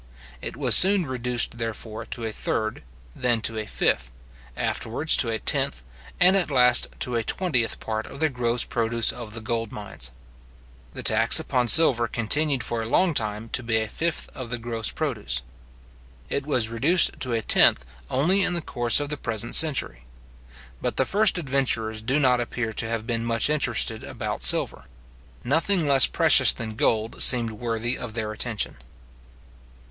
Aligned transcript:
It 0.41 0.57
was 0.57 0.75
soon 0.75 1.05
reduced, 1.05 1.59
therefore, 1.59 2.07
to 2.07 2.25
a 2.25 2.31
third; 2.31 2.81
then 3.15 3.39
to 3.41 3.59
a 3.59 3.67
fifth; 3.67 4.09
afterwards 4.57 5.15
to 5.17 5.29
a 5.29 5.37
tenth; 5.37 5.83
and 6.19 6.35
at 6.35 6.49
last 6.49 6.87
to 7.01 7.15
a 7.15 7.23
twentieth 7.23 7.79
part 7.79 8.07
of 8.07 8.19
the 8.19 8.27
gross 8.27 8.63
produce 8.65 9.11
of 9.11 9.35
the 9.35 9.41
gold 9.41 9.71
mines. 9.71 10.09
The 10.95 11.03
tax 11.03 11.39
upon 11.39 11.67
silver 11.67 12.07
continued 12.07 12.63
for 12.63 12.81
a 12.81 12.87
long 12.87 13.13
time 13.13 13.47
to 13.49 13.61
be 13.61 13.77
a 13.79 13.87
fifth 13.87 14.27
of 14.33 14.49
the 14.49 14.57
gross 14.57 14.89
produce. 14.91 15.43
It 16.29 16.47
was 16.47 16.69
reduced 16.69 17.19
to 17.19 17.33
a 17.33 17.43
tenth 17.43 17.85
only 18.09 18.41
in 18.41 18.55
the 18.55 18.61
course 18.63 18.99
of 18.99 19.09
the 19.09 19.17
present 19.17 19.53
century. 19.53 20.05
But 20.81 20.97
the 20.97 21.05
first 21.05 21.37
adventurers 21.37 22.01
do 22.01 22.19
not 22.19 22.39
appear 22.41 22.73
to 22.73 22.89
have 22.89 23.05
been 23.05 23.23
much 23.23 23.51
interested 23.51 24.03
about 24.03 24.41
silver. 24.41 24.85
Nothing 25.43 25.87
less 25.87 26.07
precious 26.07 26.53
than 26.53 26.73
gold 26.73 27.21
seemed 27.21 27.51
worthy 27.51 27.95
of 27.99 28.15
their 28.15 28.31
attention. 28.31 28.77